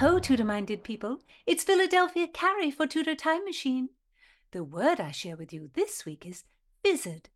[0.00, 1.18] ho, Tudor minded people.
[1.46, 3.90] It's Philadelphia Carrie for Tudor Time Machine.
[4.52, 6.44] The word I share with you this week is
[6.82, 7.28] vizard.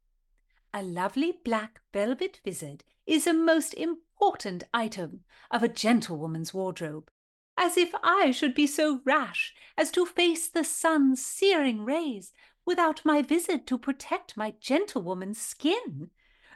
[0.72, 7.10] A lovely black velvet vizard is a most important item of a gentlewoman's wardrobe.
[7.58, 12.32] As if I should be so rash as to face the sun's searing rays
[12.64, 16.08] without my vizard to protect my gentlewoman's skin.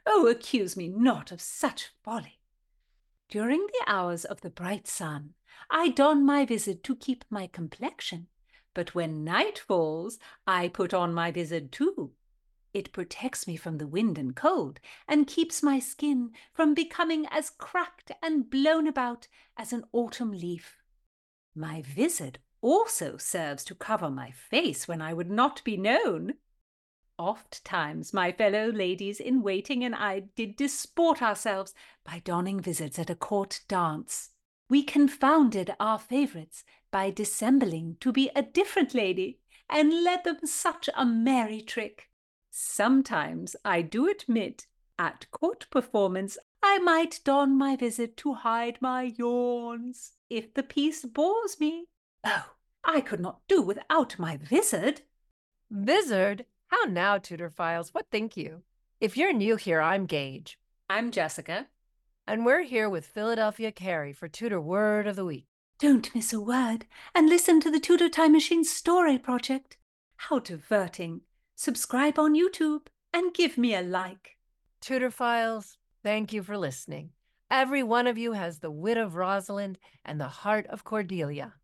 [0.06, 2.38] Oh, accuse me not of such folly.
[3.28, 5.34] During the hours of the bright sun,
[5.70, 8.28] I don my vizard to keep my complexion,
[8.74, 12.12] but when night falls, I put on my vizard too.
[12.74, 17.50] It protects me from the wind and cold, and keeps my skin from becoming as
[17.50, 20.76] cracked and blown about as an autumn leaf.
[21.54, 26.34] My vizard also serves to cover my face when I would not be known.
[27.18, 31.74] Oft times my fellow ladies in waiting and I did disport ourselves
[32.04, 34.30] by donning vizards at a court dance.
[34.70, 39.38] We confounded our favourites by dissembling to be a different lady,
[39.70, 42.08] and led them such a merry trick.
[42.50, 44.66] Sometimes, I do admit,
[44.98, 51.04] at court performance I might don my vizard to hide my yawns, if the piece
[51.04, 51.86] bores me.
[52.24, 52.52] Oh,
[52.84, 55.02] I could not do without my vizard.
[55.70, 56.46] Vizard?
[56.66, 57.90] How now, Tudorphiles?
[57.94, 58.62] What think you?
[59.00, 60.58] If you're new here, I'm Gage.
[60.90, 61.68] I'm Jessica.
[62.28, 65.46] And we're here with Philadelphia Carrie for Tudor Word of the Week.
[65.78, 69.78] Don't miss a word, and listen to the Tudor Time Machine Story Project.
[70.16, 71.22] How diverting!
[71.54, 74.36] Subscribe on YouTube and give me a like.
[74.82, 77.12] Tudorphiles, thank you for listening.
[77.50, 81.54] Every one of you has the wit of Rosalind and the heart of Cordelia.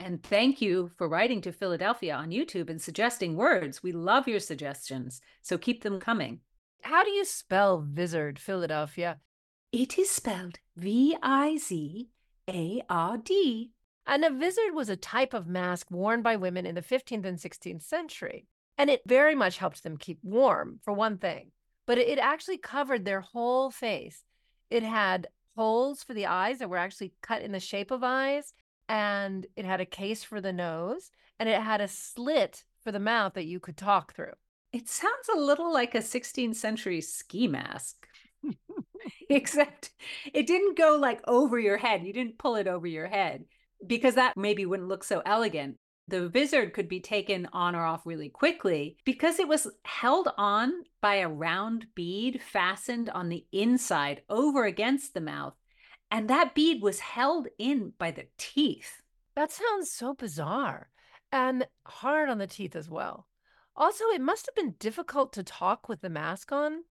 [0.00, 3.80] And thank you for writing to Philadelphia on YouTube and suggesting words.
[3.80, 6.40] We love your suggestions, so keep them coming.
[6.82, 9.20] How do you spell Vizard, Philadelphia?
[9.76, 12.08] It is spelled V I Z
[12.48, 13.72] A R D.
[14.06, 17.36] And a vizard was a type of mask worn by women in the 15th and
[17.36, 18.46] 16th century.
[18.78, 21.50] And it very much helped them keep warm, for one thing.
[21.88, 24.22] But it actually covered their whole face.
[24.70, 25.26] It had
[25.56, 28.54] holes for the eyes that were actually cut in the shape of eyes
[28.88, 33.00] and it had a case for the nose and it had a slit for the
[33.00, 34.34] mouth that you could talk through.
[34.72, 38.06] It sounds a little like a 16th century ski mask.
[39.30, 39.90] Except
[40.32, 42.04] it didn't go like over your head.
[42.04, 43.44] You didn't pull it over your head
[43.86, 45.76] because that maybe wouldn't look so elegant.
[46.08, 50.70] The vizard could be taken on or off really quickly because it was held on
[51.00, 55.54] by a round bead fastened on the inside over against the mouth
[56.14, 59.02] and that bead was held in by the teeth.
[59.34, 60.88] That sounds so bizarre
[61.32, 63.26] and hard on the teeth as well.
[63.74, 66.84] Also, it must have been difficult to talk with the mask on.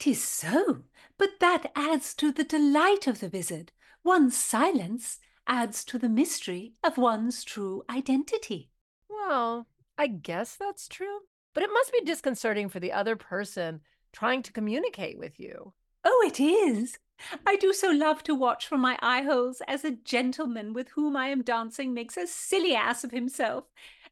[0.00, 0.84] Tis so,
[1.18, 3.70] but that adds to the delight of the vizard.
[4.02, 8.70] One's silence adds to the mystery of one's true identity.
[9.10, 9.66] Well,
[9.98, 11.18] I guess that's true.
[11.52, 15.74] But it must be disconcerting for the other person trying to communicate with you.
[16.02, 16.98] Oh, it is.
[17.46, 21.14] I do so love to watch from my eye holes as a gentleman with whom
[21.14, 23.64] I am dancing makes a silly ass of himself.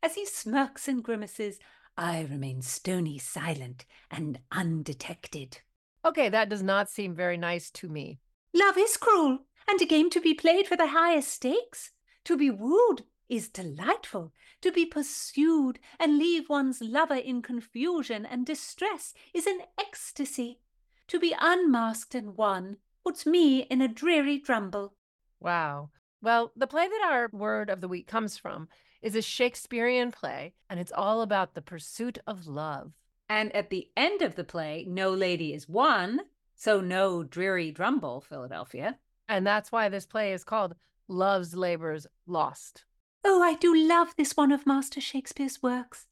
[0.03, 1.59] As he smirks and grimaces,
[1.97, 5.61] I remain stony silent and undetected.
[6.09, 8.19] Okay, that does not seem very nice to me.
[8.55, 11.93] Love is cruel, and a game to be played for the highest stakes.
[12.25, 14.33] To be wooed is delightful.
[14.63, 20.61] To be pursued and leave one's lover in confusion and distress is an ecstasy.
[21.09, 24.95] To be unmasked and won puts me in a dreary drumble.
[25.41, 25.91] Wow.
[26.23, 28.69] Well, the play that our word of the week comes from
[29.03, 32.93] is a Shakespearean play, and it's all about the pursuit of love.
[33.29, 36.21] And at the end of the play, no lady is won,
[36.57, 38.99] so no dreary drumble, Philadelphia.
[39.29, 40.75] And that's why this play is called
[41.07, 42.85] Love's Labour's Lost.
[43.25, 46.07] Oh, I do love this one of Master Shakespeare's works.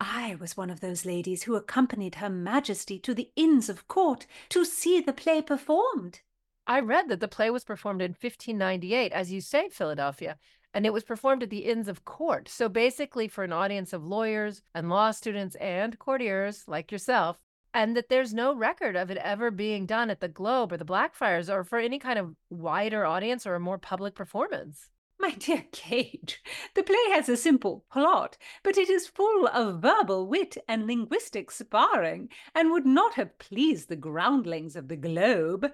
[0.00, 4.26] I was one of those ladies who accompanied Her Majesty to the Inns of Court
[4.50, 6.20] to see the play performed.
[6.66, 10.38] I read that the play was performed in 1598, as you say, Philadelphia,
[10.74, 12.48] and it was performed at the Inns of Court.
[12.48, 17.38] So basically, for an audience of lawyers and law students and courtiers like yourself,
[17.74, 20.84] and that there's no record of it ever being done at the Globe or the
[20.84, 24.90] Blackfriars or for any kind of wider audience or a more public performance.
[25.20, 26.40] My dear Gage,
[26.74, 31.50] the play has a simple plot, but it is full of verbal wit and linguistic
[31.50, 35.72] sparring, and would not have pleased the groundlings of the globe.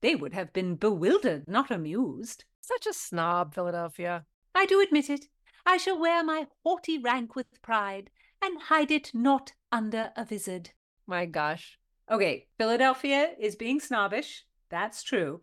[0.00, 2.44] They would have been bewildered, not amused.
[2.60, 4.24] Such a snob, Philadelphia.
[4.54, 5.26] I do admit it.
[5.66, 8.10] I shall wear my haughty rank with pride,
[8.42, 10.70] and hide it not under a vizard.
[11.06, 11.78] My gosh.
[12.10, 14.44] Okay, Philadelphia is being snobbish.
[14.68, 15.40] That's true.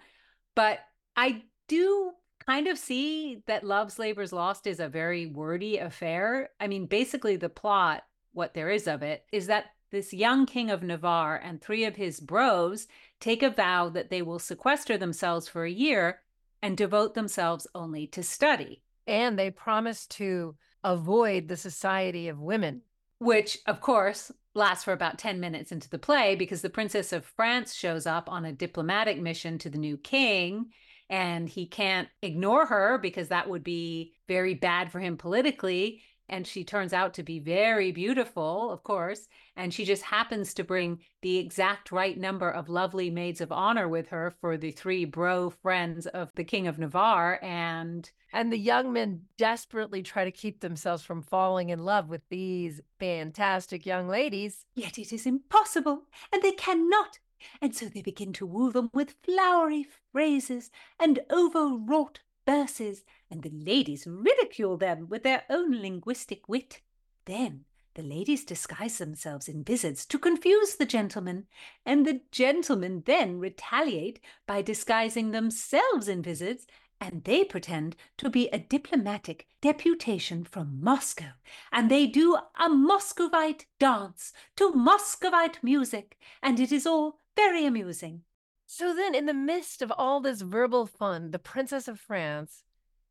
[0.56, 0.80] But
[1.16, 2.14] I do
[2.46, 6.50] kind of see that Love's Labor's Lost is a very wordy affair.
[6.60, 8.04] I mean, basically, the plot,
[8.34, 11.96] what there is of it, is that this young king of Navarre and three of
[11.96, 12.88] his bros
[13.19, 16.22] take a vow that they will sequester themselves for a year
[16.62, 18.81] and devote themselves only to study.
[19.06, 22.81] And they promise to avoid the society of women.
[23.19, 27.25] Which, of course, lasts for about 10 minutes into the play because the Princess of
[27.25, 30.68] France shows up on a diplomatic mission to the new king
[31.09, 36.46] and he can't ignore her because that would be very bad for him politically and
[36.46, 39.28] she turns out to be very beautiful, of course.
[39.56, 43.88] And she just happens to bring the exact right number of lovely maids of honor
[43.88, 47.44] with her for the three bro friends of the King of Navarre.
[47.44, 52.22] And and the young men desperately try to keep themselves from falling in love with
[52.30, 54.66] these fantastic young ladies.
[54.76, 57.20] Yet it is impossible, and they cannot.
[57.62, 63.52] And so they begin to woo them with flowery phrases and overwrought verses, and the
[63.52, 66.82] ladies ridicule them with their own linguistic wit.
[67.26, 71.48] Then the ladies disguise themselves in vizards to confuse the gentlemen,
[71.86, 76.68] and the gentlemen then retaliate by disguising themselves in vizards,
[77.02, 81.34] and they pretend to be a diplomatic deputation from Moscow,
[81.72, 88.22] and they do a Muscovite dance to Muscovite music, and it is all very amusing.
[88.69, 92.64] So then, in the midst of all this verbal fun, the Princess of France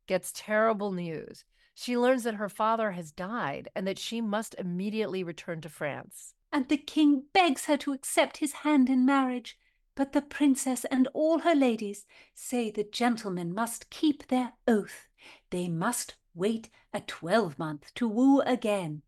[0.05, 1.45] gets terrible news.
[1.73, 6.35] She learns that her father has died and that she must immediately return to France.
[6.53, 9.57] And the king begs her to accept his hand in marriage.
[9.95, 12.05] But the princess and all her ladies
[12.35, 15.07] say the gentlemen must keep their oath.
[15.49, 19.01] They must wait a twelvemonth to woo again,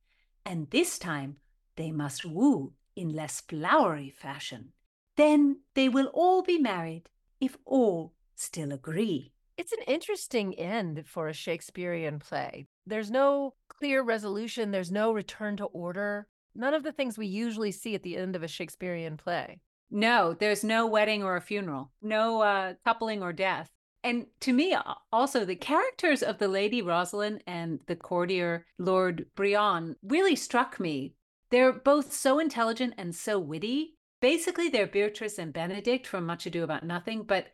[0.43, 1.37] and this time
[1.75, 4.73] they must woo in less flowery fashion.
[5.19, 7.09] Then they will all be married,
[7.41, 9.33] if all still agree.
[9.57, 12.67] It's an interesting end for a Shakespearean play.
[12.85, 16.29] There's no clear resolution, there's no return to order.
[16.55, 19.59] None of the things we usually see at the end of a Shakespearean play.
[19.91, 23.69] No, there's no wedding or a funeral, no uh, coupling or death.
[24.05, 24.73] And to me,
[25.11, 31.15] also, the characters of the Lady Rosalind and the courtier Lord Biron really struck me.
[31.49, 36.63] They're both so intelligent and so witty, basically they're Beatrice and Benedick from Much Ado
[36.63, 37.47] About Nothing, but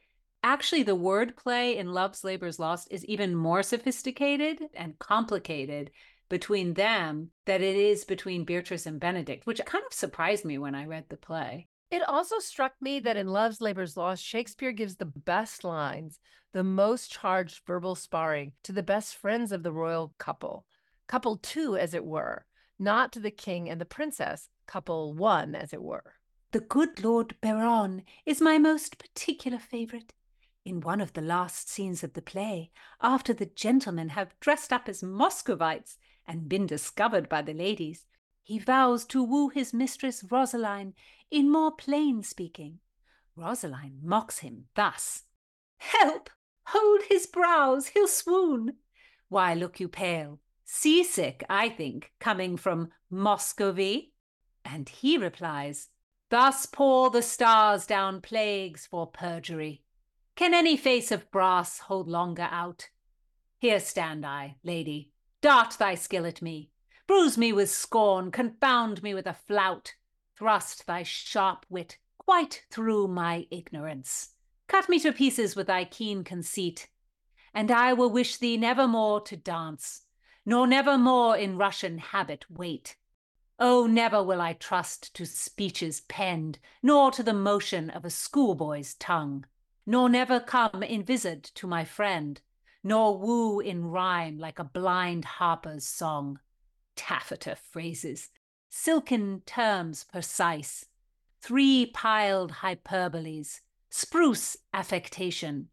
[0.43, 5.91] actually the wordplay in Love's Labor's Lost is even more sophisticated and complicated
[6.29, 10.75] between them that it is between Beatrice and Benedick, which kind of surprised me when
[10.75, 11.67] I read the play.
[11.91, 16.19] It also struck me that in Love's Labor's Lost, Shakespeare gives the best lines,
[16.51, 20.65] the most charged verbal sparring to the best friends of the royal couple,
[21.07, 22.45] couple two, as it were,
[22.79, 26.15] not to the king and the princess, couple one, as it were.
[26.55, 30.13] The good Lord Biron is my most particular favourite.
[30.63, 32.71] In one of the last scenes of the play,
[33.01, 38.05] after the gentlemen have dressed up as Muscovites and been discovered by the ladies,
[38.41, 40.93] he vows to woo his mistress Rosaline
[41.29, 42.79] in more plain speaking.
[43.35, 45.23] Rosaline mocks him thus
[45.79, 46.29] Help!
[46.67, 48.77] Hold his brows, he'll swoon.
[49.27, 50.39] Why look you pale?
[50.63, 54.13] Seasick, I think, coming from Muscovy?
[54.63, 55.89] And he replies,
[56.35, 59.83] Thus pour the stars down plagues for perjury.
[60.35, 62.89] Can any face of brass hold longer out?
[63.57, 66.71] Here stand I, lady, dart thy skill at me,
[67.07, 69.95] bruise me with scorn, confound me with a flout,
[70.37, 74.31] thrust thy sharp wit quite through my ignorance,
[74.67, 76.89] cut me to pieces with thy keen conceit,
[77.53, 80.01] and I will wish thee never more to dance,
[80.45, 82.97] nor never more in Russian habit wait,
[83.57, 88.95] Oh, never will I trust to speeches penned, nor to the motion of a schoolboy's
[88.95, 89.45] tongue,
[89.85, 92.41] nor never come in vizard to my friend,
[92.83, 96.39] nor woo in rhyme like a blind harper's song.
[96.97, 98.29] Taffeta phrases,
[98.69, 100.85] silken terms precise,
[101.41, 105.69] three piled hyperboles, spruce affectation,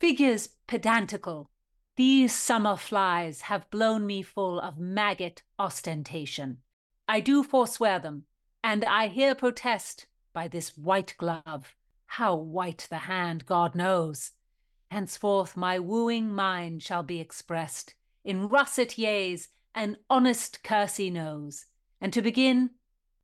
[0.00, 1.48] figures pedantical.
[1.96, 6.58] These summer flies have blown me full of maggot ostentation.
[7.08, 8.24] I do forswear them,
[8.64, 11.74] and I here protest by this white glove,
[12.06, 14.32] how white the hand God knows.
[14.90, 17.94] Henceforth my wooing mind shall be expressed
[18.24, 21.66] in russet yeas and honest kersey noes.
[22.00, 22.70] And to begin,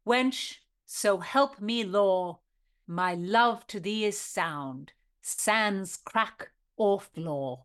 [0.06, 2.40] wench, so help me law,
[2.86, 7.64] my love to thee is sound, sans crack or flaw.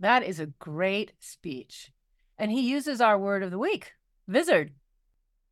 [0.00, 1.92] That is a great speech.
[2.38, 3.92] And he uses our word of the week,
[4.26, 4.72] vizard.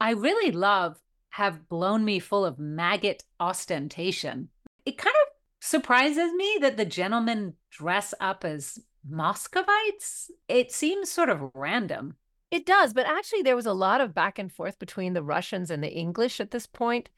[0.01, 4.49] I really love have blown me full of maggot ostentation.
[4.85, 5.29] It kind of
[5.61, 10.31] surprises me that the gentlemen dress up as Muscovites?
[10.49, 12.17] It seems sort of random.
[12.51, 15.71] It does, but actually, there was a lot of back and forth between the Russians
[15.71, 17.09] and the English at this point.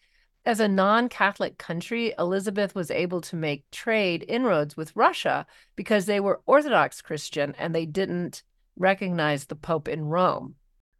[0.44, 6.06] As a non Catholic country, Elizabeth was able to make trade inroads with Russia because
[6.06, 8.42] they were Orthodox Christian and they didn't
[8.76, 10.54] recognize the Pope in Rome.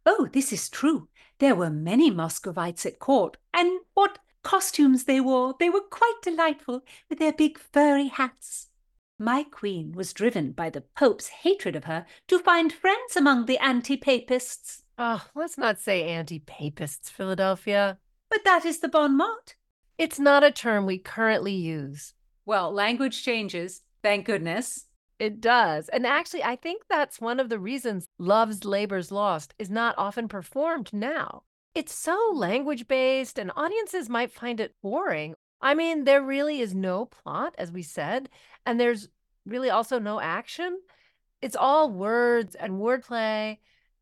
[0.05, 1.07] Oh, this is true.
[1.39, 5.55] There were many Muscovites at court, and what costumes they wore!
[5.59, 8.69] They were quite delightful with their big furry hats.
[9.19, 13.57] My queen was driven by the Pope's hatred of her to find friends among the
[13.59, 14.83] anti papists.
[14.97, 17.99] Oh, ah, let's not say anti papists, Philadelphia.
[18.29, 19.55] But that is the bon mot.
[19.97, 22.13] It's not a term we currently use.
[22.45, 24.86] Well, language changes, thank goodness.
[25.19, 25.89] It does.
[25.89, 30.27] And actually, I think that's one of the reasons Love's Labor's Lost is not often
[30.27, 31.43] performed now.
[31.73, 32.37] It's so mm.
[32.37, 35.35] language based, and audiences might find it boring.
[35.61, 38.29] I mean, there really is no plot, as we said,
[38.65, 39.09] and there's
[39.45, 40.79] really also no action.
[41.41, 43.57] It's all words and wordplay,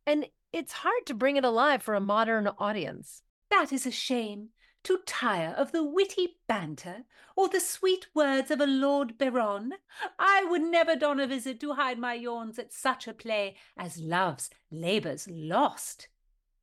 [0.05, 3.21] and it's hard to bring it alive for a modern audience.
[3.49, 4.49] That is a shame.
[4.85, 9.73] To tire of the witty banter or the sweet words of a Lord Biron,
[10.19, 13.97] I would never don a vizard to hide my yawns at such a play as
[13.97, 16.07] Love's Labour's Lost.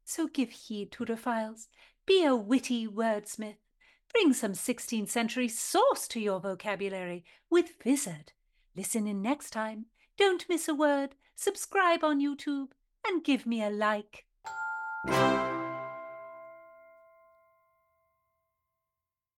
[0.04, 1.66] So give heed, to Tudorphiles.
[2.06, 3.56] Be a witty wordsmith.
[4.12, 8.30] Bring some 16th century sauce to your vocabulary with Vizard.
[8.76, 9.86] Listen in next time.
[10.16, 11.16] Don't miss a word.
[11.34, 12.68] Subscribe on YouTube
[13.04, 14.26] and give me a like.